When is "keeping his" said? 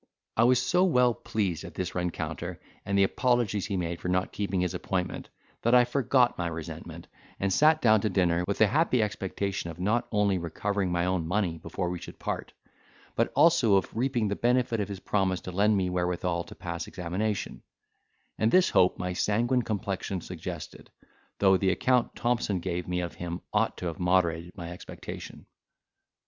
4.31-4.73